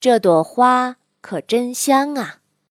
[0.00, 2.39] 这朵花可真香啊！